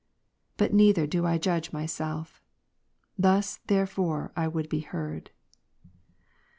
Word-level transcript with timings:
But 0.57 0.73
neither 0.73 1.05
do 1.05 1.27
I 1.27 1.37
judge 1.37 1.71
myself. 1.71 2.41
Thus 3.19 3.59
therefore 3.67 4.31
I 4.35 4.45
^ 4.47 4.49
^o"" 4.49 4.53
would 4.53 4.67
be 4.67 4.79
heard. 4.79 5.29